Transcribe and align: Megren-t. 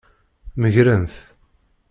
Megren-t. 0.61 1.15